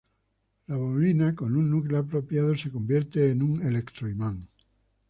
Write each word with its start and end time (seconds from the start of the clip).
La 0.65 0.77
bobina 0.77 1.35
con 1.35 1.55
un 1.55 1.69
núcleo 1.69 1.99
apropiado, 1.99 2.57
se 2.57 2.71
convierte 2.71 3.29
en 3.29 3.43
un 3.43 3.61
electroimán. 3.61 4.47